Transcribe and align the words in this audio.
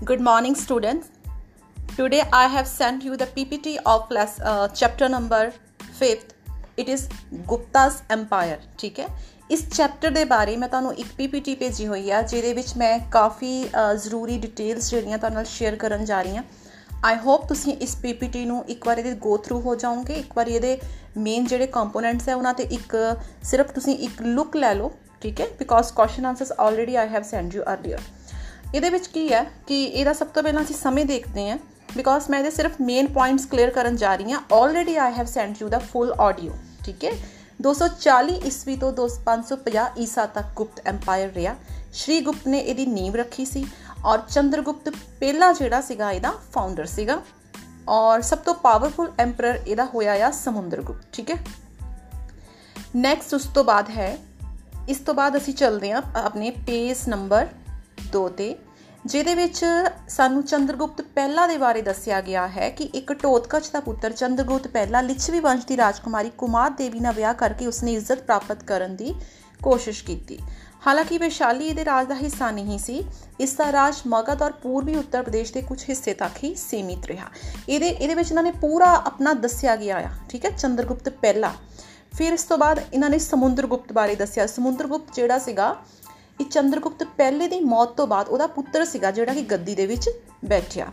Good 0.00 0.22
morning, 0.22 0.54
students. 0.54 1.10
Today 1.76 2.22
I 2.32 2.46
have 2.46 2.66
sent 2.66 3.04
you 3.04 3.18
the 3.18 3.26
PPT 3.26 3.76
of 3.84 4.10
less, 4.10 4.40
uh, 4.40 4.68
chapter 4.70 5.10
number 5.10 5.52
5th. 5.92 6.32
It 6.76 6.88
is 6.88 7.02
Gupta's 7.46 7.98
Empire. 8.08 8.56
ਠੀਕ 8.78 9.00
ਹੈ 9.00 9.06
ਇਸ 9.50 9.64
chapter 9.68 10.10
ਦੇ 10.10 10.24
ਬਾਰੇ 10.24 10.56
ਮੈਂ 10.56 10.68
ਤੁਹਾਨੂੰ 10.68 10.94
ਇੱਕ 10.94 11.08
PPT 11.20 11.56
ਭੇਜੀ 11.58 11.86
ਹੋਈ 11.86 12.10
ਆ 12.10 12.20
ਜਿਹਦੇ 12.22 12.52
ਵਿੱਚ 12.52 12.72
ਮੈਂ 12.76 12.98
ਕਾਫੀ 13.12 13.52
ਜ਼ਰੂਰੀ 13.96 14.38
ਡਿਟੇਲਸ 14.38 14.90
ਜਿਹੜੀਆਂ 14.90 15.18
ਤੁਹਾਨੂੰ 15.18 15.36
ਨਾਲ 15.36 15.44
ਸ਼ੇਅਰ 15.46 15.76
ਕਰਨ 15.76 16.04
ਜਾ 16.04 16.20
ਰਹੀ 16.22 16.36
ਹਾਂ 16.36 16.44
ਆਈ 17.04 17.16
ਹੋਪ 17.24 17.46
ਤੁਸੀਂ 17.48 17.76
ਇਸ 17.78 17.96
PPT 18.04 18.46
ਨੂੰ 18.46 18.64
ਇੱਕ 18.68 18.86
ਵਾਰ 18.86 18.98
ਇਹਦੇ 18.98 19.14
ਗੋ 19.18 19.36
ਥਰੂ 19.38 19.60
ਹੋ 19.60 19.74
ਜਾਓਗੇ 19.74 20.14
ਇੱਕ 20.14 20.36
ਵਾਰ 20.36 20.48
ਇਹਦੇ 20.48 20.78
ਮੇਨ 21.18 21.46
ਜਿਹੜੇ 21.46 21.66
ਕੰਪੋਨੈਂਟਸ 21.66 22.28
ਹੈ 22.28 22.34
ਉਹਨਾਂ 22.36 22.54
ਤੇ 22.54 22.66
ਇੱਕ 22.70 22.96
ਸਿਰਫ 23.50 23.72
ਤੁਸੀਂ 23.72 23.98
ਇੱਕ 23.98 24.22
ਲੁੱਕ 24.22 24.56
ਲੈ 24.56 24.72
ਲਓ 24.74 24.90
ਠੀਕ 25.22 25.40
ਹੈ 25.40 25.46
because 25.58 25.92
question 25.92 26.26
answers 26.26 26.52
already 26.58 26.96
I 26.96 27.08
have 27.08 27.22
sent 27.22 27.54
you 27.54 27.62
earlier 27.62 28.00
ਇਹਦੇ 28.74 28.90
ਵਿੱਚ 28.90 29.06
ਕੀ 29.06 29.32
ਹੈ 29.32 29.42
ਕਿ 29.66 29.84
ਇਹਦਾ 29.84 30.12
ਸਭ 30.12 30.26
ਤੋਂ 30.26 30.42
ਪਹਿਲਾਂ 30.42 30.62
ਅਸੀਂ 30.62 30.74
ਸਮੇਂ 30.76 31.04
ਦੇਖਦੇ 31.06 31.48
ਹਾਂ 31.50 31.58
ਬਿਕੋਜ਼ 31.96 32.30
ਮੈਂ 32.30 32.38
ਇਹਦੇ 32.38 32.50
ਸਿਰਫ 32.50 32.80
ਮੇਨ 32.80 33.06
ਪੁਆਇੰਟਸ 33.06 33.46
ਕਲੀਅਰ 33.46 33.70
ਕਰਨ 33.70 33.96
ਜਾ 33.96 34.14
ਰਹੀ 34.16 34.32
ਹਾਂ। 34.32 34.40
Already 34.52 34.96
I 34.96 35.12
have 35.12 35.26
sent 35.26 35.56
you 35.60 35.68
the 35.68 35.78
full 35.78 36.12
audio 36.20 36.52
ਠੀਕ 36.84 37.04
ਹੈ? 37.04 37.10
240 37.60 38.36
ਈਸਵੀ 38.46 38.76
ਤੋਂ 38.76 38.92
550 38.92 39.88
ਈਸਾ 39.98 40.26
ਤੱਕ 40.26 40.46
ਗੁਪਤ 40.56 40.86
ਐਮਪਾਇਰ 40.86 41.32
ਰਿਹਾ। 41.32 41.54
ਸ਼੍ਰੀ 41.92 42.20
ਗੁਪਤ 42.20 42.46
ਨੇ 42.48 42.58
ਇਹਦੀ 42.58 42.86
ਨੀਂਵ 42.86 43.16
ਰੱਖੀ 43.16 43.44
ਸੀ 43.44 43.64
ਔਰ 44.04 44.18
ਚੰਦਰਗੁਪਤ 44.28 44.88
ਪਹਿਲਾ 45.20 45.52
ਜਿਹੜਾ 45.52 45.80
ਸੀਗਾ 45.80 46.10
ਇਹਦਾ 46.12 46.32
ਫਾਊਂਡਰ 46.52 46.86
ਸੀਗਾ। 46.86 47.20
ਔਰ 47.88 48.22
ਸਭ 48.22 48.38
ਤੋਂ 48.38 48.54
ਪਾਵਰਫੁਲ 48.54 49.10
ਐਮਪਰਰ 49.18 49.60
ਇਹਦਾ 49.66 49.84
ਹੋਇਆ 49.84 50.26
ਆ 50.26 50.30
ਸਮੁੰਦਰਗੁਪਤ, 50.30 51.04
ਠੀਕ 51.12 51.30
ਹੈ? 51.30 51.36
ਨੈਕਸਟ 52.96 53.34
ਉਸ 53.34 53.46
ਤੋਂ 53.54 53.64
ਬਾਅਦ 53.64 53.90
ਹੈ, 53.90 54.18
ਇਸ 54.88 54.98
ਤੋਂ 54.98 55.14
ਬਾਅਦ 55.14 55.36
ਅਸੀਂ 55.36 55.54
ਚੱਲਦੇ 55.54 55.92
ਹਾਂ 55.92 56.02
ਆਪਣੇ 56.14 56.50
ਪੇਜ 56.66 56.96
ਨੰਬਰ 57.08 57.46
2 58.12 58.28
ਤੇ, 58.28 58.54
ਜਿਹਦੇ 59.06 59.34
ਵਿੱਚ 59.34 59.64
ਸਾਨੂੰ 60.08 60.42
ਚੰਦਰਗੁਪਤ 60.42 61.00
ਪਹਿਲਾ 61.14 61.46
ਦੇ 61.46 61.56
ਬਾਰੇ 61.58 61.82
ਦੱਸਿਆ 61.82 62.20
ਗਿਆ 62.20 62.46
ਹੈ 62.48 62.70
ਕਿ 62.70 62.84
ਇੱਕ 62.94 63.12
ਟੋਤਕਚ 63.12 63.70
ਦਾ 63.70 63.80
ਪੁੱਤਰ 63.80 64.12
ਚੰਦਰਗੁਪਤ 64.12 64.66
ਪਹਿਲਾ 64.68 65.00
ਲਿਛਵੀ 65.00 65.40
ਵੰਸ਼ 65.40 65.66
ਦੀ 65.66 65.76
ਰਾਜਕੁਮਾਰੀ 65.76 66.30
ਕੁਮਾਰ 66.38 66.70
ਦੇਵੀ 66.70 67.00
ਨਾਲ 67.00 67.14
ਵਿਆਹ 67.14 67.34
ਕਰਕੇ 67.34 67.66
ਉਸਨੇ 67.66 67.92
ਇੱਜ਼ਤ 67.92 68.22
ਪ੍ਰਾਪਤ 68.22 68.64
ਕਰਨ 68.64 68.96
ਦੀ 68.96 69.14
ਕੋਸ਼ਿਸ਼ 69.60 70.04
ਕੀਤੀ। 70.04 70.38
ਹਾਲਾਂਕਿ 70.86 71.18
ਵਿਸ਼ਾਲੀ 71.18 71.66
ਇਹਦੇ 71.66 71.84
ਰਾਜ 71.84 72.06
ਦਾ 72.06 72.14
ਹਿੱਸਾ 72.14 72.50
ਨਹੀਂ 72.50 72.78
ਸੀ। 72.78 73.02
ਇਸ 73.40 73.54
ਦਾ 73.54 73.70
ਰਾਜ 73.72 73.96
ਮਗਧ 74.06 74.42
ਔਰ 74.42 74.52
ਪੂਰਬੀ 74.52 74.94
ਉੱਤਰ 74.96 75.22
ਪ੍ਰਦੇਸ਼ 75.22 75.52
ਦੇ 75.52 75.62
ਕੁਝ 75.62 75.78
ਹਿੱਸੇ 75.88 76.14
ਤੱਕ 76.14 76.44
ਹੀ 76.44 76.54
ਸੀਮਿਤ 76.54 77.06
ਰਿਹਾ। 77.06 77.28
ਇਹਦੇ 77.68 77.88
ਇਹਦੇ 77.88 78.14
ਵਿੱਚ 78.14 78.30
ਇਹਨਾਂ 78.30 78.42
ਨੇ 78.42 78.50
ਪੂਰਾ 78.50 78.92
ਆਪਣਾ 79.06 79.32
ਦੱਸਿਆ 79.32 79.76
ਗਿਆ 79.76 79.98
ਆ, 79.98 80.10
ਠੀਕ 80.28 80.44
ਹੈ, 80.44 80.50
ਚੰਦਰਗੁਪਤ 80.50 81.08
ਪਹਿਲਾ। 81.10 81.52
ਫਿਰ 82.12 82.32
ਇਸ 82.32 82.42
ਤੋਂ 82.42 82.58
ਬਾਅਦ 82.58 82.80
ਇਹਨਾਂ 82.92 83.10
ਨੇ 83.10 83.18
ਸਮੁੰਦਰਗੁਪਤ 83.18 83.92
ਬਾਰੇ 83.92 84.14
ਦੱਸਿਆ। 84.14 84.46
ਸਮੁੰਦਰਗੁਪਤ 84.46 85.14
ਜਿਹੜਾ 85.14 85.38
ਸੀਗਾ 85.38 85.76
ਇਹ 86.40 86.44
ਚੰਦਰਗੁਪਤ 86.44 87.06
ਪਹਿਲੇ 87.16 87.48
ਦੀ 87.48 87.60
ਮੌਤ 87.60 87.88
ਤੋਂ 87.88 88.06
ਬਾਅਦ 88.06 88.28
ਉਹਦਾ 88.28 88.46
ਪੁੱਤਰ 88.46 88.84
ਸੀਗਾ 88.84 89.10
ਜਿਹੜਾ 89.10 89.34
ਕਿ 89.34 89.42
ਗੱਦੀ 89.42 89.74
ਦੇ 89.74 89.86
ਵਿੱਚ 89.86 90.10
ਬੈਠਿਆ। 90.44 90.86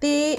ਤੇ 0.00 0.38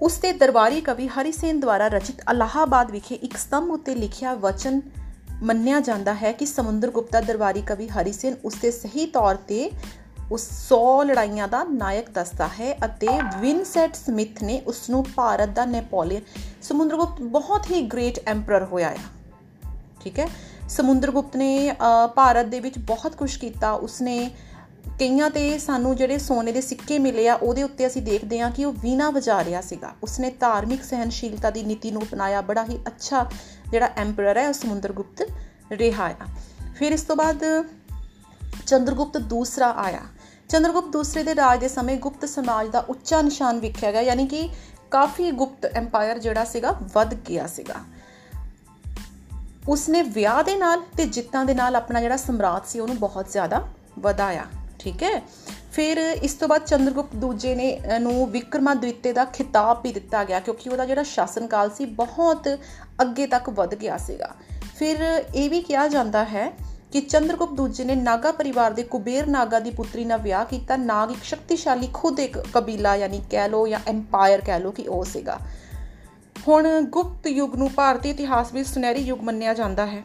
ਉਸ 0.00 0.18
ਦੇ 0.18 0.32
ਦਰਬਾਰੀ 0.32 0.80
ਕਵੀ 0.80 1.08
ਹਰੀ 1.08 1.32
ਸੇਨ 1.32 1.60
ਦੁਆਰਾ 1.60 1.88
ਰਚਿਤ 1.88 2.16
ਅਲਾਹਾਬਾਦ 2.30 2.90
ਵਿਖੇ 2.90 3.14
ਇੱਕ 3.14 3.36
ਸਤੰਭ 3.36 3.70
ਉੱਤੇ 3.70 3.94
ਲਿਖਿਆ 3.94 4.34
ਵਚਨ 4.34 4.80
ਮੰਨਿਆ 5.42 5.80
ਜਾਂਦਾ 5.80 6.14
ਹੈ 6.14 6.32
ਕਿ 6.32 6.46
ਸਮੁੰਦਰਗੁਪਤ 6.46 7.12
ਦਾ 7.12 7.20
ਦਰਬਾਰੀ 7.20 7.62
ਕਵੀ 7.62 7.88
ਹਰੀ 7.88 8.12
ਸੇਨ 8.12 8.36
ਉਸ 8.44 8.54
ਦੇ 8.54 8.70
ਸਹੀ 8.70 9.06
ਤੌਰ 9.06 9.34
ਤੇ 9.34 9.70
ਉਸ 10.32 10.48
100 10.72 11.04
ਲੜਾਈਆਂ 11.04 11.48
ਦਾ 11.48 11.64
ਨਾਇਕ 11.64 12.10
ਦੱਸਦਾ 12.10 12.48
ਹੈ 12.48 12.78
ਅਤੇ 12.84 13.08
ਵਿਨਸੈਟ 13.40 13.94
ਸਮਿਥ 13.94 14.42
ਨੇ 14.42 14.62
ਉਸ 14.66 14.90
ਨੂੰ 14.90 15.04
ਭਾਰਤ 15.16 15.48
ਦਾ 15.48 15.64
ਨੈਪੋਲੀਅਨ 15.64 16.22
ਸਮੁੰਦਰਗੁਪਤ 16.62 17.22
ਬਹੁਤ 17.22 17.70
ਹੀ 17.70 17.82
ਗ੍ਰੇਟ 17.82 18.20
ਐਮਪਰਰ 18.26 18.64
ਹੋਇਆ 18.64 18.90
ਹੈ 18.90 18.98
ਠੀਕ 20.00 20.18
ਹੈ? 20.18 20.28
ਸਮੁੰਦਰਗੁਪਤ 20.70 21.36
ਨੇ 21.36 21.74
ਭਾਰਤ 22.14 22.46
ਦੇ 22.46 22.60
ਵਿੱਚ 22.60 22.78
ਬਹੁਤ 22.78 23.14
ਕੁਝ 23.14 23.36
ਕੀਤਾ। 23.36 23.70
ਉਸਨੇ 23.72 24.30
ਕਈਆਂ 24.98 25.30
ਤੇ 25.30 25.58
ਸਾਨੂੰ 25.58 25.94
ਜਿਹੜੇ 25.96 26.18
ਸੋਨੇ 26.18 26.52
ਦੇ 26.52 26.60
ਸਿੱਕੇ 26.60 26.98
ਮਿਲੇ 26.98 27.28
ਆ, 27.28 27.34
ਉਹਦੇ 27.34 27.62
ਉੱਤੇ 27.62 27.86
ਅਸੀਂ 27.86 28.02
ਦੇਖਦੇ 28.02 28.40
ਹਾਂ 28.40 28.50
ਕਿ 28.50 28.64
ਉਹ 28.64 28.72
ਵੀਣਾ 28.72 29.10
ਵਜਾ 29.10 29.44
ਰਿਹਾ 29.44 29.60
ਸੀਗਾ। 29.60 29.90
ਉਸਨੇ 30.02 30.30
ਧਾਰਮਿਕ 30.40 30.84
ਸਹਿਨਸ਼ੀਲਤਾ 30.84 31.50
ਦੀ 31.50 31.62
ਨੀਤੀ 31.62 31.90
ਨੂੰ 31.90 32.02
ਅਪਣਾਇਆ। 32.02 32.40
ਬੜਾ 32.40 32.64
ਹੀ 32.64 32.78
ਅੱਛਾ 32.86 33.24
ਜਿਹੜਾ 33.72 33.90
ਐਮਪਰਰ 33.96 34.36
ਹੈ, 34.36 34.46
ਉਹ 34.48 34.52
ਸਮੁੰਦਰਗੁਪਤ 34.52 35.22
ਰਿਹਾ 35.72 36.06
ਆ। 36.06 36.26
ਫਿਰ 36.76 36.92
ਇਸ 36.92 37.02
ਤੋਂ 37.02 37.16
ਬਾਅਦ 37.16 37.44
ਚੰਦਰਗੁਪਤ 38.66 39.18
ਦੂਸਰਾ 39.18 39.70
ਆਇਆ। 39.76 40.02
ਚੰਦਰਗੁਪਤ 40.48 40.88
ਦੂਸਰੇ 40.88 41.22
ਦੇ 41.22 41.34
ਰਾਜ 41.34 41.60
ਦੇ 41.60 41.68
ਸਮੇਂ 41.68 41.96
ਗੁਪਤ 41.98 42.28
ਸਮਾਜ 42.28 42.68
ਦਾ 42.68 42.84
ਉੱਚਾ 42.88 43.22
ਨਿਸ਼ਾਨ 43.22 43.60
ਵਿਖਿਆ 43.60 43.92
ਗਿਆ, 43.92 44.00
ਯਾਨੀ 44.00 44.26
ਕਿ 44.26 44.48
ਕਾਫੀ 44.90 45.30
ਗੁਪਤ 45.30 45.64
ਐਮਪਾਇਰ 45.66 46.18
ਜਿਹੜਾ 46.18 46.44
ਸੀਗਾ, 46.44 46.76
ਵੱਧ 46.94 47.14
ਗਿਆ 47.14 47.46
ਸੀਗਾ। 47.46 47.74
ਉਸਨੇ 49.68 50.02
ਵਿਆਹ 50.02 50.42
ਦੇ 50.42 50.56
ਨਾਲ 50.56 50.82
ਤੇ 50.96 51.04
ਜਿੱਤਾਂ 51.06 51.44
ਦੇ 51.44 51.54
ਨਾਲ 51.54 51.76
ਆਪਣਾ 51.76 52.00
ਜਿਹੜਾ 52.00 52.16
ਸਮਰਾਟ 52.16 52.66
ਸੀ 52.66 52.80
ਉਹਨੂੰ 52.80 52.96
ਬਹੁਤ 52.98 53.30
ਜ਼ਿਆਦਾ 53.32 53.62
ਵਧਾਇਆ, 53.98 54.44
ਠੀਕ 54.78 55.02
ਹੈ? 55.02 55.22
ਫਿਰ 55.72 55.98
ਇਸ 55.98 56.34
ਤੋਂ 56.34 56.48
ਬਾਅਦ 56.48 56.64
ਚੰਦਰਗੁਪਤ 56.64 57.16
ਦੂਜੇ 57.16 57.54
ਨੇ 57.54 57.80
ਨੂੰ 58.00 58.26
ਵਿਕਰਮਾਦਿੱਤੇ 58.30 59.12
ਦਾ 59.12 59.24
ਖਿਤਾਬ 59.24 59.82
ਵੀ 59.82 59.92
ਦਿੱਤਾ 59.92 60.24
ਗਿਆ 60.24 60.40
ਕਿਉਂਕਿ 60.40 60.70
ਉਹਦਾ 60.70 60.86
ਜਿਹੜਾ 60.86 61.02
ਸ਼ਾਸਨਕਾਲ 61.02 61.70
ਸੀ 61.70 61.84
ਬਹੁਤ 61.84 62.48
ਅੱਗੇ 63.02 63.26
ਤੱਕ 63.26 63.50
ਵਧ 63.50 63.74
ਗਿਆ 63.74 63.96
ਸੀਗਾ। 63.98 64.30
ਫਿਰ 64.78 65.24
ਇਹ 65.34 65.48
ਵੀ 65.50 65.60
ਕਿਹਾ 65.62 65.86
ਜਾਂਦਾ 65.88 66.24
ਹੈ 66.24 66.50
ਕਿ 66.92 67.00
ਚੰਦਰਗੁਪਤ 67.00 67.54
ਦੂਜੇ 67.54 67.84
ਨੇ 67.84 67.94
ਨਾਗਾ 67.94 68.32
ਪਰਿਵਾਰ 68.32 68.72
ਦੇ 68.72 68.82
ਕੁਬੇਰ 68.82 69.26
ਨਾਗਾ 69.26 69.58
ਦੀ 69.60 69.70
ਪੁੱਤਰੀ 69.70 70.04
ਨਾਲ 70.04 70.20
ਵਿਆਹ 70.20 70.44
ਕੀਤਾ। 70.44 70.76
ਨਾਗ 70.76 71.10
ਇੱਕ 71.10 71.24
ਸ਼ਕਤੀਸ਼ਾਲੀ 71.24 71.88
ਖੁਦ 71.92 72.20
ਇੱਕ 72.20 72.38
ਕਬੀਲਾ, 72.54 72.96
ਯਾਨੀ 72.96 73.22
ਕਹਿ 73.30 73.48
ਲੋ 73.48 73.66
ਜਾਂ 73.66 73.80
ਐਮਪਾਇਰ 73.86 74.40
ਕਹਿ 74.40 74.60
ਲੋ 74.60 74.70
ਕਿ 74.70 74.86
ਉਹ 74.88 75.04
ਸੀਗਾ। 75.04 75.38
ਹੁਣ 76.48 76.80
ਗੁਪਤ 76.80 77.26
ਯੁੱਗ 77.26 77.54
ਨੂੰ 77.54 77.70
ਭਾਰਤੀ 77.74 78.10
ਇਤਿਹਾਸ 78.10 78.52
ਵਿੱਚ 78.52 78.68
ਸੁਨਹਿਰੀ 78.68 79.00
ਯੁੱਗ 79.00 79.20
ਮੰਨਿਆ 79.20 79.54
ਜਾਂਦਾ 79.54 79.86
ਹੈ। 79.86 80.04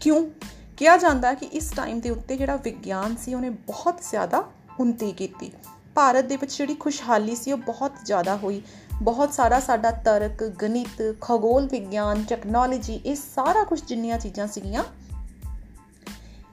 ਕਿਉਂ? 0.00 0.30
ਕਿਹਾ 0.76 0.96
ਜਾਂਦਾ 0.96 1.28
ਹੈ 1.28 1.34
ਕਿ 1.34 1.46
ਇਸ 1.46 1.72
ਟਾਈਮ 1.76 2.00
ਦੇ 2.00 2.10
ਉੱਤੇ 2.10 2.36
ਜਿਹੜਾ 2.36 2.56
ਵਿਗਿਆਨ 2.56 3.16
ਸੀ, 3.16 3.34
ਉਹਨੇ 3.34 3.50
ਬਹੁਤ 3.50 3.98
ਜ਼ਿਆਦਾ 4.10 4.44
ਉન્નਤੀ 4.80 5.12
ਕੀਤੀ। 5.12 5.52
ਭਾਰਤ 5.94 6.24
ਦੇ 6.24 6.36
ਵਿੱਚ 6.36 6.58
ਜਿਹੜੀ 6.58 6.74
ਖੁਸ਼ਹਾਲੀ 6.74 7.36
ਸੀ, 7.36 7.52
ਉਹ 7.52 7.58
ਬਹੁਤ 7.58 7.92
ਜ਼ਿਆਦਾ 8.04 8.36
ਹੋਈ। 8.36 8.62
ਬਹੁਤ 9.02 9.32
ਸਾਰਾ 9.32 9.60
ਸਾਡਾ 9.60 9.90
ਤਰਕ, 9.90 10.44
ਗਣਿਤ, 10.44 11.14
ਖਗੋਲ 11.20 11.66
ਵਿਗਿਆਨ 11.66 12.24
ਟੈਕਨੋਲੋਜੀ 12.24 12.94
ਇਹ 12.94 13.14
ਸਾਰਾ 13.14 13.64
ਕੁਝ 13.64 13.84
ਜਿੰਨੀਆਂ 13.84 14.18
ਚੀਜ਼ਾਂ 14.18 14.46
ਸੀਗੀਆਂ, 14.46 14.84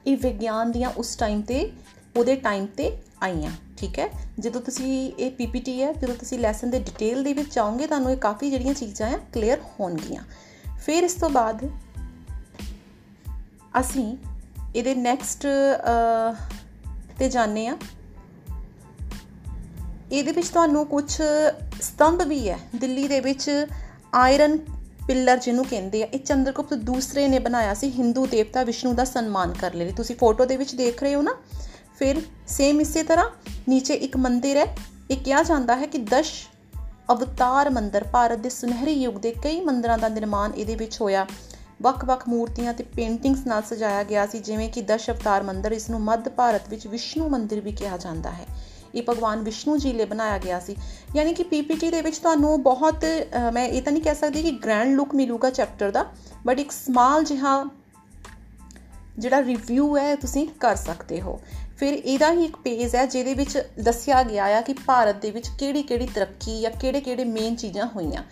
ਇਹ 0.06 0.16
ਵਿਗਿਆਨ 0.16 0.72
ਦੀਆਂ 0.72 0.90
ਉਸ 0.96 1.16
ਟਾਈਮ 1.16 1.42
ਤੇ, 1.42 1.72
ਉਹਦੇ 2.16 2.36
ਟਾਈਮ 2.36 2.66
ਤੇ 2.66 2.96
ਆਈਆਂ। 3.22 3.52
ਠੀਕ 3.82 3.98
ਹੈ? 3.98 4.08
ਜਦੋਂ 4.38 4.60
ਤੁਸੀਂ 4.60 5.12
ਇਹ 5.18 5.30
ਪੀਪੀਟੀ 5.30 5.82
ਹੈ, 5.82 5.92
ਜਦੋਂ 5.92 6.14
ਤੁਸੀਂ 6.14 6.38
ਲੈਸਨ 6.38 6.70
ਦੇ 6.70 6.78
ਡਿਟੇਲ 6.78 7.22
ਦੇ 7.24 7.32
ਵਿੱਚ 7.32 7.54
ਜਾਓਗੇ 7.54 7.86
ਤੁਹਾਨੂੰ 7.86 8.10
ਇਹ 8.10 8.16
ਕਾਫੀ 8.16 8.50
ਜਿਹੜੀਆਂ 8.50 8.74
ਚੀਜ਼ਾਂ 8.74 9.08
ਆ 9.10 9.18
ਕਲੀਅਰ 9.32 9.60
ਹੋਣਗੀਆਂ। 9.70 10.22
ਫਿਰ 10.78 11.02
ਇਸ 11.02 11.14
ਤੋਂ 11.14 11.30
ਬਾਅਦ 11.30 11.64
ਅਸੀਂ 13.80 14.16
ਇਹਦੇ 14.76 14.94
ਨੈਕਸਟ 14.94 15.46
ਤੇ 17.18 17.28
ਜਾਣੇ 17.28 17.66
ਆ 17.66 17.76
ਇਹਦੇ 20.12 20.32
ਵਿੱਚ 20.32 20.48
ਤੁਹਾਨੂੰ 20.48 20.86
ਕੁਝ 20.86 21.10
ਸਤੰਭ 21.82 22.22
ਵੀ 22.22 22.48
ਹੈ। 22.48 22.58
ਦਿੱਲੀ 22.76 23.08
ਦੇ 23.08 23.20
ਵਿੱਚ 23.20 23.50
ਆਇਰਨ 24.14 24.56
ਪਿੱਲਰ 25.06 25.38
ਜਿਹਨੂੰ 25.38 25.64
ਕਹਿੰਦੇ 25.64 26.02
ਆ, 26.02 26.06
ਇਹ 26.06 26.18
ਚੰਦਰਗੁਪਤ 26.18 26.74
ਦੂਸਰੇ 26.74 27.26
ਨੇ 27.28 27.38
ਬਣਾਇਆ 27.38 27.74
ਸੀ 27.74 27.90
ਹਿੰਦੂ 27.90 28.26
ਦੇਵਤਾ 28.26 28.62
ਵਿਸ਼ਨੂੰ 28.62 28.94
ਦਾ 28.94 29.04
ਸਨਮਾਨ 29.04 29.52
ਕਰ 29.52 29.74
ਲਈ। 29.74 29.92
ਤੁਸੀਂ 29.92 30.16
ਫੋਟੋ 30.16 30.44
ਦੇ 30.44 30.56
ਵਿੱਚ 30.56 30.74
ਦੇਖ 30.74 31.02
ਰਹੇ 31.02 31.14
ਹੋ 31.14 31.22
ਨਾ? 31.22 31.36
ਫਿਰ 31.98 32.20
ਸੇਮ 32.48 32.80
ਇਸੇ 32.80 33.02
ਤਰ੍ਹਾਂ 33.02 33.28
ਨੀਚੇ 33.68 33.94
ਇੱਕ 33.96 34.16
ਮੰਦਿਰ 34.16 34.56
ਹੈ। 34.56 34.66
ਇਹ 35.10 35.16
ਕਿਹਾ 35.16 35.42
ਜਾਂਦਾ 35.42 35.76
ਹੈ 35.76 35.86
ਕਿ 35.86 35.98
ਦਸ਼ 36.10 36.32
ਅਵਤਾਰ 37.12 37.70
ਮੰਦਰ, 37.70 38.04
ਭਾਰਤ 38.04 38.38
ਦੇ 38.38 38.48
ਸੁਨਹਿਰੀ 38.48 38.92
ਯੁੱਗ 38.92 39.16
ਦੇ 39.16 39.34
ਕਈ 39.42 39.60
ਮੰਦਰਾਂ 39.60 39.98
ਦਾ 39.98 40.08
ਨਿਰਮਾਣ 40.08 40.52
ਇਹਦੇ 40.52 40.74
ਵਿੱਚ 40.74 41.00
ਹੋਇਆ। 41.00 41.26
ਵੱਖ-ਵੱਖ 41.82 42.28
ਮੂਰਤੀਆਂ 42.28 42.72
ਤੇ 42.74 42.84
ਪੇਂਟਿੰਗਸ 42.96 43.46
ਨਾਲ 43.46 43.62
ਸਜਾਇਆ 43.62 44.02
ਗਿਆ 44.02 44.26
ਸੀ, 44.26 44.38
ਜਿਵੇਂ 44.38 44.68
ਕਿ 44.70 44.82
ਦਸ਼ 44.82 45.08
ਅਵਤਾਰ 45.10 45.42
ਮੰਦਰ 45.42 45.72
ਇਸ 45.72 45.88
ਨੂੰ 45.90 46.00
ਮੱਧ 46.00 46.28
ਭਾਰਤ 46.28 46.68
ਵਿੱਚ 46.68 46.86
ਵਿਸ਼ਨੂੰ 46.86 47.30
ਮੰਦਿਰ 47.30 47.60
ਵੀ 47.60 47.72
ਕਿਹਾ 47.72 47.96
ਜਾਂਦਾ 47.96 48.30
ਹੈ। 48.30 48.46
ਇਹ 48.94 49.02
ਭਗਵਾਨ 49.08 49.42
ਵਿਸ਼ਨੂੰ 49.42 49.78
ਜੀ 49.78 49.92
ਲਈ 49.92 50.04
ਬਣਾਇਆ 50.04 50.38
ਗਿਆ 50.38 50.58
ਸੀ। 50.60 50.76
ਯਾਨੀ 51.16 51.32
ਕਿ 51.34 51.42
ਪੀਪੀਟੀ 51.42 51.90
ਦੇ 51.90 52.00
ਵਿੱਚ 52.02 52.18
ਤੁਹਾਨੂੰ 52.18 52.62
ਬਹੁਤ 52.62 53.04
ਮੈਂ 53.52 53.66
ਇਹ 53.66 53.82
ਤਾਂ 53.82 53.92
ਨਹੀਂ 53.92 54.02
ਕਹਿ 54.02 54.14
ਸਕਦੀ 54.14 54.42
ਕਿ 54.42 54.50
ਗ੍ਰੈਂਡ 54.64 54.94
ਲੁੱਕ 54.96 55.14
ਮਿਲੂਗਾ 55.14 55.50
ਚੈਪਟਰ 55.50 55.90
ਦਾ 55.90 56.04
ਬਟ 56.46 56.58
ਇੱਕ 56.58 56.72
ਸਮਾਲ 56.72 57.24
ਜਿਹਾ 57.24 57.64
ਜਿਹੜਾ 59.18 59.42
ਰਿਵਿਊ 59.42 59.96
ਹੈ, 59.98 60.14
ਤੁਸੀਂ 60.16 60.46
ਕਰ 60.60 60.76
ਸਕਦੇ 60.76 61.20
ਹੋ। 61.20 61.40
ਫਿਰ 61.82 61.94
ਇਹਦਾ 61.94 62.32
ਹੀ 62.32 62.44
ਇੱਕ 62.44 62.56
ਪੇਜ 62.56 62.96
ਹੈ 62.96 63.06
ਜਿਹਦੇ 63.06 63.34
ਵਿੱਚ 63.34 63.62
ਦੱਸਿਆ 63.80 64.22
ਗਿਆ 64.22 64.44
ਆ 64.44 64.60
ਕਿ 64.60 64.72
ਭਾਰਤ 64.72 65.16
ਦੇ 65.16 65.30
ਵਿੱਚ 65.30 65.48
ਕਿਹੜੀ-ਕਿਹੜੀ 65.58 66.06
ਤਰੱਕੀ 66.06 66.60
ਜਾਂ 66.60 66.70
ਕਿਹੜੇ-ਕਿਹੜੇ 66.70 67.24
ਮੇਨ 67.24 67.56
ਚੀਜ਼ਾਂ 67.56 67.86
ਹੋਈਆਂ। 67.96 68.22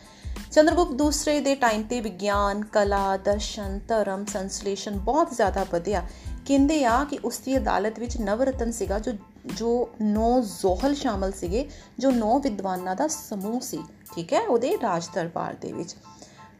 ਚੰਦਰਗੁਪਤ 0.52 0.92
ਦੂਸਰੇ 0.92 1.40
ਦੇ 1.40 1.54
ਟਾਈਮ 1.54 1.82
ਤੇ 1.82 2.00
ਵਿਗਿਆਨ, 2.00 2.64
ਕਲਾ, 2.64 3.16
ਦਰਸ਼ਨ, 3.16 3.80
ਧਰਮ 3.88 4.24
ਸੰਸਲੇਸ਼ਨ 4.24 4.98
ਬਹੁਤ 4.98 5.30
ਜ਼ਿਆਦਾ 5.34 5.66
ਵਧਿਆ। 5.72 6.02
ਕਹਿੰਦੇ 6.46 6.84
ਆ 6.84 7.04
ਕਿ 7.04 7.18
ਉਸ 7.24 7.38
ਦੀ 7.38 7.56
ਅਦਾਲਤ 7.56 7.98
ਵਿੱਚ 7.98 8.16
ਨਵਰਤਨ 8.16 8.72
ਸੀਗਾ 8.72 8.98
ਜੋ 8.98 9.12
ਜੋ 9.46 9.90
ਨੌ 10.02 10.40
ਜ਼ੋਹਲ 10.40 10.94
ਸ਼ਾਮਲ 10.94 11.32
ਸੀਗੇ, 11.32 11.68
ਜੋ 11.98 12.10
ਨੌ 12.10 12.38
ਵਿਦਵਾਨਾਂ 12.38 12.96
ਦਾ 12.96 13.08
ਸਮੂਹ 13.08 13.60
ਸੀ, 13.60 13.78
ਠੀਕ 14.14 14.32
ਹੈ, 14.32 14.40
ਉਹਦੇ 14.40 14.78
ਰਾਜ 14.82 15.04
ਦਰਬਾਰ 15.14 15.54
ਦੇ 15.54 15.72
ਵਿੱਚ। 15.72 15.96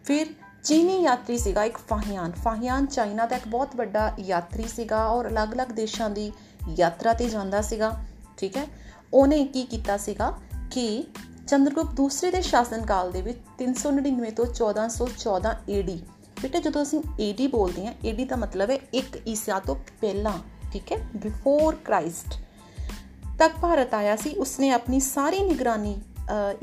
ਫਿਰ 0.04 0.26
ਚੀਨੀ 0.64 1.02
ਯਾਤਰੀ 1.02 1.38
ਸੀਗਾ 1.38 1.64
ਇੱਕ 1.64 1.78
ਫਾਹੀਆਨ। 1.78 2.32
ਫਾਹੀਆਨ 2.32 2.86
ਚਾਈਨਾ 2.86 3.26
ਦਾ 3.26 3.36
ਇੱਕ 3.36 3.48
ਬਹੁਤ 3.48 3.76
ਵੱਡਾ 3.76 4.14
ਯਾਤਰੀ 4.18 4.64
ਸੀਗਾ 4.68 5.06
ਔਰ 5.06 5.28
ਅਲੱਗ-ਅਲੱਗ 5.28 5.68
ਦੇਸ਼ਾਂ 5.68 6.10
ਦੀ 6.10 6.32
ਯਾਤਰਾ 6.78 7.12
ਤੇ 7.12 7.28
ਜਾਂਦਾ 7.28 7.60
ਸੀਗਾ, 7.62 7.96
ਠੀਕ 8.38 8.56
ਹੈ? 8.56 8.66
ਉਹਨੇ 9.14 9.44
ਕੀ 9.44 9.64
ਕੀਤਾ 9.64 9.96
ਸੀਗਾ 9.96 10.32
ਕਿ 10.70 11.04
ਚੰਦਰਗੁਪਤ 11.48 11.94
ਦੂਸਰੇ 11.94 12.30
ਦੇ 12.30 12.40
ਸ਼ਾਸਨਕਾਲ 12.42 13.10
ਦੇ 13.12 13.22
ਵਿੱਚ 13.22 13.38
399 13.58 14.30
ਤੋਂ 14.30 14.46
1414 14.48 15.54
ਏਡੀ 15.70 16.00
ਬੇਟੇ 16.42 16.60
ਜਦੋਂ 16.60 16.82
ਅਸੀਂ 16.82 17.00
ਏਡੀ 17.20 17.46
ਬੋਲਦੇ 17.46 17.86
ਹਾਂ 17.86 17.94
ਏਡੀ 18.04 18.24
ਦਾ 18.24 18.36
ਮਤਲਬ 18.36 18.70
ਹੈ 18.70 18.78
1 18.94 19.16
ਈਸਾ 19.28 19.58
ਤੋਂ 19.60 19.74
ਪਹਿਲਾਂ, 20.00 20.32
ਠੀਕ 20.72 20.92
ਹੈ? 20.92 20.98
ਬਿਫੋਰ 21.16 21.74
ਕ੍ਰਾਈਸਟ 21.84 22.38
ਤੱਕ 23.38 23.56
ਭਾਰਤ 23.56 23.94
ਆਇਆ 23.94 24.16
ਸੀ, 24.16 24.30
ਉਸਨੇ 24.34 24.70
ਆਪਣੀ 24.70 25.00
ਸਾਰੀ 25.00 25.42
ਨਿਗਰਾਨੀ 25.42 25.96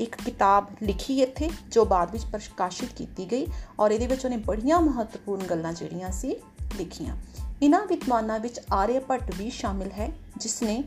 ਇੱਕ 0.00 0.16
ਕਿਤਾਬ 0.16 0.66
ਲਿਖੀ 0.82 1.20
ਇੱਥੇ, 1.22 1.50
ਜੋ 1.70 1.84
ਬਾਅਦ 1.84 2.10
ਵਿੱਚ 2.12 2.24
ਪ੍ਰਕਾਸ਼ਿਤ 2.24 2.92
ਕੀਤੀ 2.92 3.30
ਗਈ 3.32 3.46
ਔਰ 3.80 3.90
ਇਹਦੇ 3.90 4.06
ਵਿੱਚ 4.06 4.24
ਉਹਨੇ 4.24 4.36
ਬੜੀਆਂ 4.36 4.80
ਮਹੱਤਵਪੂਰਨ 4.80 5.46
ਗੱਲਾਂ 5.46 5.72
ਜਿਹੜੀਆਂ 5.72 6.10
ਸੀ 6.12 6.34
ਲਿਖੀਆਂ। 6.78 7.16
ਇਨ੍ਹਾਂ 7.62 7.86
ਵਿਦਵਾਨਾਂ 7.86 8.40
ਵਿੱਚ 8.40 8.60
ਆਰਿਆ 8.72 9.00
ਭੱਟ 9.00 9.34
ਵੀ 9.38 9.50
ਸ਼ਾਮਿਲ 9.50 9.90
ਹੈ, 9.90 10.12
ਜਿਸ 10.36 10.62
ਨੇ 10.62 10.84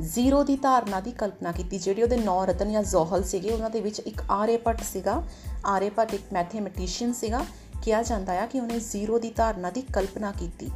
ਜ਼ੀਰੋ 0.00 0.44
ਦੀ 0.44 0.56
ਧਾਰਨਾ 0.56 1.00
ਦੀ 1.00 1.12
ਕਲਪਨਾ 1.12 1.52
ਕੀਤੀ, 1.52 1.78
ਜਿਹੜੀ 1.78 2.02
ਉਹਦੇ 2.02 2.16
ਨੌ 2.16 2.46
ਰਤਨ 2.46 2.72
ਜਾਂ 2.72 2.82
ਜ਼ੋਹਲ 2.82 3.22
ਸੀਗੇ, 3.22 3.50
ਉਹਨਾਂ 3.50 3.70
ਦੇ 3.70 3.80
ਵਿੱਚ 3.80 4.00
ਇੱਕ 4.00 4.22
ਆਰਿਆ 4.30 4.58
ਭੱਟ 4.58 4.82
ਸੀਗਾ। 4.92 5.22
ਆਰਿਆ 5.66 5.90
ਭੱਟ 5.96 6.14
ਇੱਕ 6.14 6.22
ਮੈਥਮੈਟੀਸ਼ੀਅਨ 6.32 7.12
ਸੀਗਾ। 7.12 7.44
ਕਿਹਾ 7.82 8.02
ਜਾਂਦਾ 8.02 8.32
ਹੈ 8.32 8.46
ਕਿ 8.46 8.60
ਉਹਨੇ 8.60 8.78
ਜ਼ੀਰੋ 8.78 9.18
ਦੀ 9.18 9.30
ਧਾਰਨਾ 9.30 9.70
ਦੀ 9.70 9.82
ਕਲਪਨਾ 9.82 10.32
ਕੀਤੀ। 10.32 10.70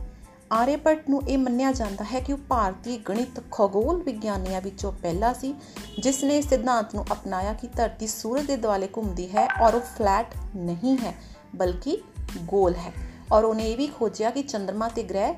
ਆਰਿਆਭੱਟ 0.52 1.10
ਨੂੰ 1.10 1.22
ਇਹ 1.28 1.38
ਮੰਨਿਆ 1.38 1.72
ਜਾਂਦਾ 1.72 2.04
ਹੈ 2.04 2.20
ਕਿ 2.20 2.32
ਉਹ 2.32 2.38
ਭਾਰਤੀ 2.38 2.98
ਗਣਿਤ 2.98 3.40
ਖਗੋਲ 3.52 4.02
ਵਿਗਿਆਨੀਆਂ 4.02 4.60
ਵਿੱਚੋਂ 4.60 4.92
ਪਹਿਲਾ 4.92 5.32
ਸੀ, 5.32 5.54
ਜਿਸ 5.98 6.24
ਨੇ 6.24 6.38
ਇਸ 6.38 6.48
ਸਿਧਾਂਤ 6.48 6.94
ਨੂੰ 6.94 7.04
ਅਪਣਾਇਆ 7.12 7.52
ਕਿ 7.52 7.66
ਧਰਤੀ 7.66 8.06
ਸੂਰਜ 8.06 8.46
ਦੇ 8.46 8.56
ਦੁਆਲੇ 8.56 8.88
ਘੁੰਮਦੀ 8.96 9.28
ਹੈ 9.28 9.48
ਔਰ 9.62 9.74
ਉਹ 9.74 9.80
ਫਲੈਟ 9.80 10.26
ਨਹੀਂ 10.56 10.98
ਹੈ, 10.98 11.14
ਬਲਕਿ 11.56 12.02
ਗੋਲ 12.38 12.74
ਹੈ। 12.74 12.92
ਔਰ 13.32 13.44
ਉਹਨੇ 13.44 13.72
ਇਹ 13.72 13.76
ਵੀ 13.76 13.86
ਖੋਜਿਆ 13.86 14.30
ਕਿ 14.30 14.42
ਚੰ드ਰਮਾ 14.42 14.88
ਤੇ 14.88 15.02
ਗ੍ਰਹਿ 15.02 15.34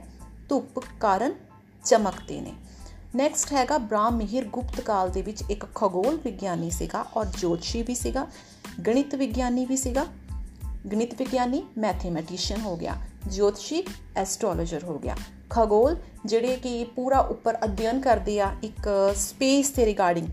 ਧੁੱਪ 0.48 0.78
ਕਾਰਨ 1.00 1.34
ਚਮਕਦੇ 1.84 2.40
ਨੇ। 2.40 2.54
ਨੈਕਸਟ 3.16 3.52
ਹੈਗਾ 3.52 3.78
ਬ੍ਰਾਹਮ 3.78 4.16
ਮਿਹਿਰ 4.16 4.44
ਗੁਪਤ 4.44 4.80
ਕਾਲ 4.80 5.10
ਦੇ 5.10 5.22
ਵਿੱਚ 5.22 5.44
ਇੱਕ 5.50 5.64
ਖਗੋਲ 5.74 6.18
ਵਿਗਿਆਨੀ 6.24 6.70
ਸੀਗਾ 6.70 7.04
ਔਰ 7.16 7.26
ਜੋਤਸ਼ੀ 7.38 7.82
ਵੀ 7.82 7.94
ਸੀਗਾ, 7.94 8.26
ਗਣਿਤ 8.86 9.14
ਵਿਗਿਆਨੀ 9.14 9.66
ਵੀ 9.66 9.76
ਸੀਗਾ। 9.76 10.06
ਗਣਿਤ 10.92 11.14
ਵਿਗਿਆਨੀ 11.14 11.64
ਮੈਥਮੈਟੀਸ਼ੀਅਨ 11.78 12.60
ਹੋ 12.60 12.76
ਗਿਆ, 12.76 12.94
ਜੋਤਸ਼ੀ 13.30 13.84
ਐਸਟ੍ਰੋਲੋਜਰ 14.16 14.84
ਹੋ 14.84 14.98
ਗਿਆ। 14.98 15.16
ਖਗੋਲ 15.50 15.96
ਜਿਹੜੇ 16.24 16.56
ਕਿ 16.56 16.84
ਪੂਰਾ 16.96 17.18
ਉੱਪਰ 17.18 17.58
ਅਧਿਐਨ 17.64 18.00
ਕਰਦੇ 18.00 18.40
ਆ 18.40 18.56
ਇੱਕ 18.62 19.14
ਸਪੇਸ 19.16 19.70
ਦੇ 19.70 19.86
ਰਿਗਾਰਡਿੰਗ 19.86 20.26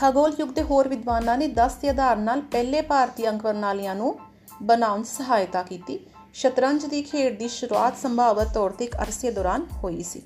ਖਗੋਲ 0.00 0.32
ਯੁੱਗ 0.40 0.50
ਦੇ 0.50 0.62
ਹੋਰ 0.62 0.88
ਵਿਦਵਾਨਾਂ 0.88 1.38
ਨੇ 1.38 1.48
10 1.48 1.76
ਦੇ 1.82 1.88
ਆਧਾਰ 1.88 2.16
ਨਾਲ 2.16 2.40
ਪਹਿਲੇ 2.40 2.80
ਭਾਰਤੀ 2.80 3.28
ਅੰਕ 3.28 3.42
ਪ੍ਰਣਾਲੀਆਂ 3.42 3.94
ਨੂੰ 3.94 4.18
ਬਣਾਉਣ 4.62 5.02
ਸਹਾਇਤਾ 5.02 5.62
ਕੀਤੀ। 5.62 6.00
ਸ਼ਤਰੰਜ 6.34 6.86
ਦੀ 6.86 7.02
ਖੇਡ 7.02 7.38
ਦੀ 7.38 7.48
ਸ਼ੁਰੂਆਤ 7.48 7.98
ਸੰਭਾਵਤ 7.98 8.48
ਤੌਰ 8.54 8.70
ਤੇ 8.70 8.84
ਇੱਕ 8.84 8.96
ਅਰਸੇ 8.96 9.30
ਦੌਰਾਨ 9.30 9.66
ਹੋਈ 9.72 10.02
ਸੀ। 10.02 10.22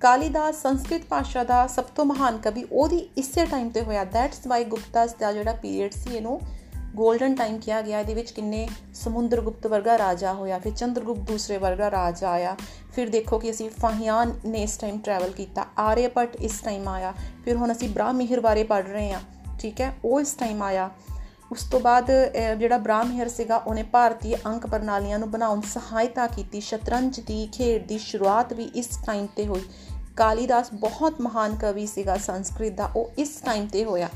ਕਾਲੀਦਾਸ 0.00 0.62
ਸੰਸਕ੍ਰਿਤ 0.62 1.02
ਭਾਸ਼ਾ 1.08 1.44
ਦਾ 1.44 1.66
ਸਭ 1.66 1.84
ਤੋਂ 1.84 2.04
ਮਹਾਨ 2.04 2.38
ਕਵੀ 2.38 2.66
ਉਹਦੀ 2.72 3.10
ਇਸੇ 3.16 3.46
ਟਾਈਮ 3.46 3.68
ਤੇ 3.68 3.80
ਹੋਇਆ। 3.80 4.04
ਦੈਟਸ 4.04 4.46
ਵਾਈ 4.46 4.64
ਗੁਪਤਾਸ 4.64 5.14
ਦਾ 5.14 5.32
ਜਿਹੜਾ 5.32 5.52
ਪੀਰੀਅਡ 5.52 5.92
ਸੀ 5.92 6.16
ਇਹਨੂੰ 6.16 6.40
골ਡਨ 7.02 7.34
ਟਾਈਮ 7.34 7.58
ਕਿਹਾ 7.58 7.80
ਗਿਆ। 7.80 8.00
ਇਹਦੇ 8.00 8.14
ਵਿੱਚ 8.14 8.30
ਕਿੰਨੇ 8.30 8.68
ਸਮੁੰਦਰਗੁਪਤ 8.94 9.66
ਵਰਗਾ 9.66 9.98
ਰਾਜਾ 9.98 10.32
ਹੋਇਆ, 10.32 10.58
ਫਿਰ 10.58 10.72
ਚੰਦਰਗੁਪਤ 10.72 11.20
ਦੂਸਰੇ 11.20 11.58
ਵਰਗਾ 11.58 11.90
ਰਾਜਾ 11.90 12.30
ਆਇਆ। 12.30 12.56
ਫਿਰ 12.92 13.08
ਦੇਖੋ 13.08 13.38
ਕਿ 13.38 13.50
ਅਸੀਂ 13.50 13.70
ਫਾਹਿਆਨ 13.70 14.40
ਨੇ 14.44 14.62
ਇਸ 14.62 14.76
ਟਾਈਮ 14.76 14.98
ਟਰੈਵਲ 14.98 15.30
ਕੀਤਾ। 15.30 15.66
ਆਰਿਆਪਟ 15.78 16.36
ਇਸ 16.36 16.60
ਟਾਈਮ 16.60 16.88
ਆਇਆ। 16.88 17.14
ਫਿਰ 17.44 17.56
ਹੁਣ 17.56 17.72
ਅਸੀਂ 17.72 17.88
ਬ੍ਰਾਹਮਿਹਰ 17.88 18.40
ਬਾਰੇ 18.40 18.64
ਪੜ 18.64 18.84
ਰਹੇ 18.84 19.12
ਹਾਂ। 19.12 19.20
ਠੀਕ 19.58 19.80
ਹੈ, 19.80 19.96
ਉਹ 20.04 20.20
ਇਸ 20.20 20.34
ਟਾਈਮ 20.34 20.62
ਆਇਆ। 20.62 20.90
ਉਸ 21.52 21.62
ਤੋਂ 21.70 21.80
ਬਾਅਦ 21.80 22.10
ਜਿਹੜਾ 22.58 22.78
ਬ੍ਰਾਹਮਿਹਰ 22.78 23.28
ਸੀਗਾ, 23.28 23.56
ਉਹਨੇ 23.56 23.82
ਭਾਰਤੀ 23.82 24.34
ਅੰਕ 24.46 24.66
ਪ੍ਰਣਾਲੀਆਂ 24.66 25.18
ਨੂੰ 25.18 25.30
ਬਣਾਉਣ 25.30 25.60
ਸਹਾਇਤਾ 25.60 26.26
ਕੀਤੀ। 26.26 26.60
ਸ਼ਤਰੰਜ 26.60 27.20
ਦੀ 27.20 27.46
ਖੇਡ 27.52 27.86
ਦੀ 27.86 27.98
ਸ਼ੁਰੂਆਤ 27.98 28.52
ਵੀ 28.52 28.64
ਇਸ 28.74 28.88
ਟਾਈਮ 29.06 29.26
ਤੇ 29.36 29.46
ਹੋਈ। 29.46 29.62
ਕਾਲੀਦਾਸ 30.16 30.72
ਬਹੁਤ 30.74 31.20
ਮਹਾਨ 31.20 31.56
ਕਵੀ 31.56 31.86
ਸੀਗਾ 31.86 32.16
ਸੰਸਕ੍ਰਿਤ 32.16 32.72
ਦਾ, 32.72 32.90
ਉਹ 32.96 33.10
ਇਸ 33.18 33.40
ਟਾਈਮ 33.44 33.66
ਤੇ 33.66 33.84
ਹੋਇਆ। 33.84 34.08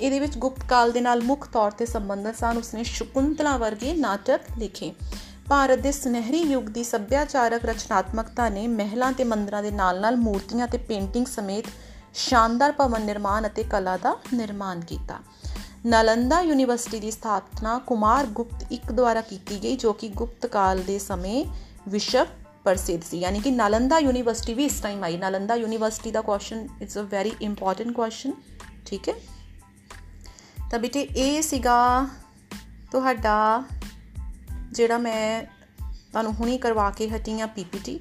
ਇਹਦੇ 0.00 0.20
ਵਿੱਚ 0.20 0.36
ਗੁਪਤ 0.38 0.64
ਕਾਲ 0.68 0.92
ਦੇ 0.92 1.00
ਨਾਲ 1.00 1.22
ਮੁੱਖ 1.22 1.48
ਤੌਰ 1.48 1.70
ਤੇ 1.70 1.86
ਸੰਬੰਧਿਤ 1.86 2.36
ਸਨ। 2.36 2.58
ਉਸਨੇ 2.58 2.84
ਸ਼ਕੁੰਤਲਾ 2.84 3.56
ਵਰਗੇ 3.56 3.94
ਨਾਟਕ 3.94 4.40
ਲਿਖੇ। 4.58 4.94
ਭਾਰਤ 5.48 5.78
ਦੇ 5.78 5.92
ਸੁਨਹਿਰੀ 5.92 6.40
ਯੁੱਗ 6.40 6.64
ਦੀ 6.64 6.84
ਸੱਭਿਆਚਾਰਕ 6.84 7.64
ਰਚਨਾਤਮਕਤਾ 7.64 8.48
ਨੇ 8.48 8.66
ਮਹਿਲਾਂ 8.68 9.12
ਤੇ 9.12 9.24
ਮੰਦਰਾਂ 9.24 9.62
ਦੇ 9.62 9.70
ਨਾਲ-ਨਾਲ 9.70 10.16
ਮੂਰਤੀਆਂ 10.16 10.68
ਤੇ 10.68 10.78
ਪੇਂਟਿੰਗ 10.78 11.26
ਸਮੇਤ 11.26 11.64
ਸ਼ਾਨਦਾਰ 12.14 12.72
ਭਵਨ 12.72 13.02
ਨਿਰਮਾਣ 13.02 13.46
ਅਤੇ 13.46 13.62
ਕਲਾ 13.62 13.96
ਦਾ 13.96 14.16
ਨਿਰਮਾਣ 14.34 14.80
ਕੀਤਾ। 14.80 15.18
ਨਾਲੰਦਾ 15.86 16.40
ਯੂਨੀਵਰਸਿਟੀ 16.40 17.00
ਦੀ 17.00 17.10
ਸਥਾਪਨਾ 17.10 17.78
ਕੁਮਾਰ 17.78 18.26
ਗੁਪਤ 18.26 18.72
ਇੱਕ 18.72 18.92
ਦੁਆਰਾ 18.92 19.20
ਕੀਤੀ 19.20 19.62
ਗਈ, 19.62 19.76
ਜੋ 19.76 19.92
ਕਿ 19.92 20.08
ਗੁਪਤ 20.08 20.46
ਕਾਲ 20.46 20.78
ਦੇ 20.78 20.98
ਸਮੇਂ 20.98 21.44
ਵਿਸ਼ਵ 21.88 22.26
ਪ੍ਰਸਿੱਧ 22.64 23.02
ਸੀ। 23.02 23.18
ਯਾਨੀ 23.18 23.40
ਕਿ 23.40 23.50
ਨਾਲੰਦਾ 23.50 23.98
ਯੂਨੀਵਰਸਿਟੀ 23.98 24.54
ਵੀ 24.54 24.64
ਇਸ 24.64 24.80
ਟਾਈਮ 24.80 25.04
ਆਈ। 25.04 25.16
Nalanda 25.16 25.54
university 25.54 26.10
the 26.10 26.20
question 26.20 26.68
it's 26.82 26.98
a 26.98 27.00
very 27.00 27.32
important 27.42 27.92
question 27.92 28.32
ਠੀਕ 28.86 29.08
ਹੈ? 29.08 29.14
ਤਾਂ 30.70 30.78
ਬੇਟੇ, 30.78 31.00
ਇਹ 31.00 31.42
ਸੀਗਾ 31.42 32.08
ਤੁਹਾਡਾ, 32.92 33.64
ਜਿਹੜਾ 34.72 34.98
ਮੈਂ 34.98 35.42
ਤੁਹਾਨੂੰ 36.12 36.32
ਹੁਣੀ 36.32 36.58
ਕਰਵਾ 36.58 36.90
ਕੇ 36.90 37.08
ਹਟੀ 37.08 37.40
ਆ 37.40 37.46
ਪੀਪੀਟੀ 37.46 38.00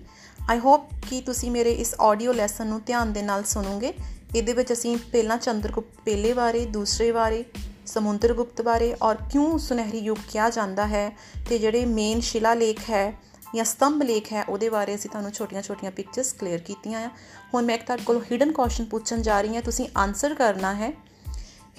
ਆਈ 0.49 0.59
ਹੋਪ 0.59 0.81
ਕਿ 1.09 1.21
ਤੁਸੀਂ 1.21 1.51
ਮੇਰੇ 1.51 1.71
ਇਸ 1.71 1.95
ਆਡੀਓ 1.99 2.33
ਲੈਸਨ 2.33 2.67
ਨੂੰ 2.67 2.81
ਧਿਆਨ 2.85 3.13
ਦੇ 3.13 3.21
ਨਾਲ 3.21 3.43
ਸੁਣੋਗੇ। 3.43 3.93
ਇਹਦੇ 4.35 4.53
ਵਿੱਚ 4.53 4.73
ਅਸੀਂ 4.73 4.97
ਪਹਿਲਾਂ 4.97 5.37
ਚੰਦਰਗੁਪਤ 5.37 6.01
ਪਹਿਲੇ 6.05 6.33
ਬਾਰੇ, 6.33 6.65
ਦੂਸਰੇ 6.65 7.11
ਬਾਰੇ 7.11 7.45
ਸਮੁੰਦਰਗੁਪਤ 7.85 8.61
ਬਾਰੇ 8.61 8.95
ਔਰ 9.01 9.15
ਕਿਉਂ 9.15 9.57
ਸੁਨਹਿਰੀ 9.57 9.99
ਯੁੱਗ 9.99 10.31
ਕਿਹਾ 10.31 10.49
ਜਾਂਦਾ 10.49 10.87
ਹੈ 10.87 11.17
ਤੇ 11.49 11.59
ਜਿਹੜੇ 11.59 11.85
ਮੇਨ 11.85 12.21
ਸ਼ਿਲਾ 12.21 12.53
ਲੇਖ 12.53 12.89
ਹੈ 12.89 13.13
ਜਾਂ 13.55 13.65
ਸਤੰਭ 13.65 14.03
ਲੇਖ 14.03 14.33
ਹੈ, 14.33 14.43
ਉਹਦੇ 14.43 14.69
ਬਾਰੇ 14.69 14.95
ਅਸੀਂ 14.95 15.09
ਤੁਹਾਨੂੰ 15.09 15.31
ਛੋਟੀਆਂ-ਛੋਟੀਆਂ 15.31 15.91
ਪਿਕਚਰਸ 15.91 16.33
ਕਲੀਅਰ 16.33 16.57
ਕੀਤੀਆਂ 16.57 16.99
ਆ। 16.99 17.09
ਹੁਣ 17.53 17.65
ਮੈਂ 17.65 17.75
ਇੱਕ 17.75 17.83
ਤੁਹਾਡੇ 17.83 18.03
ਕੋਲ 18.03 18.23
ਹਿਡਨ 18.31 18.51
ਕੁਐਸਚਨ 18.51 18.85
ਪੁੱਛਣ 18.85 19.21
ਜਾ 19.21 19.41
ਰਹੀ 19.41 19.55
ਹਾਂ, 19.55 19.61
ਤੁਸੀਂ 19.61 19.87
ਆਨਸਰ 19.97 20.33
ਕਰਨਾ 20.33 20.73
ਹੈ। 20.73 20.91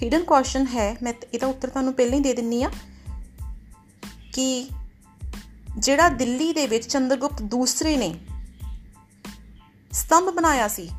ਹਿਡਨ 0.03 0.23
ਕੁਐਸਚਨ 0.23 0.65
ਹੈ, 0.65 0.97
ਮੈਂ 1.03 1.13
ਇਹਦਾ 1.33 1.47
ਉੱਤਰ 1.47 1.69
ਤੁਹਾਨੂੰ 1.69 1.93
ਪਹਿਲਾਂ 1.93 2.17
ਹੀ 2.17 2.23
ਦੇ 2.23 2.33
ਦਿੰਨੀ 2.33 2.63
ਆ 2.63 2.69
ਕਿ 4.33 4.69
ਜਿਹੜਾ 5.77 6.09
ਦਿੱਲੀ 6.09 6.53
ਦੇ 6.53 6.67
ਵਿੱਚ 6.67 6.87
ਚੰਦਰਗੁਪਤ 6.87 7.41
ਦੂਸਰੇ 7.41 7.97
ਨੇ 7.97 8.15
ਸਤੰਭ 9.91 10.29
ਬਣਾਇਆ 10.29 10.67
ਸੀ 10.67 10.89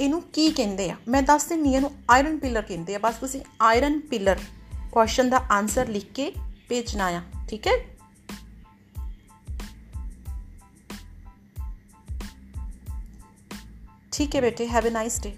ਇਹਨੂੰ 0.00 0.22
ਕੀ 0.32 0.50
ਕਹਿੰਦੇ 0.50 0.90
ਆ? 0.90 0.96
ਮੈਂ 1.08 1.22
ਦੱਸ 1.22 1.44
ਦਿੰਨੀ 1.44 1.74
ਇਹਨੂੰ 1.74 1.90
ਆਇਰਨ 2.10 2.38
ਪਿਲਰ 2.38 2.62
ਕਹਿੰਦੇ 2.62 2.94
ਆ। 2.94 2.98
ਬਸ 2.98 3.14
ਤੁਸੀਂ 3.14 3.40
ਆਇਰਨ 3.62 3.98
ਪਿਲਰ 4.00 4.38
ਕੁਐਸਚਨ 4.92 5.28
ਦਾ 5.28 5.40
ਆਨਸਰ 5.50 5.88
ਲਿਖ 5.88 6.12
ਕੇ 6.12 6.32
ਭੇਜਣਾ 6.68 7.06
ਆ, 7.06 7.22
ਠੀਕ 7.48 7.66
ਹੈ? 7.66 7.72
ਠੀਕ 14.12 14.36
ਹੈ 14.36 14.40
ਬੇਟੇ 14.40 14.66
ਹੈਵ 14.68 14.88
ਅ 14.88 14.90
ਨਾਈਸ 14.90 15.20
ਡੇ 15.22 15.32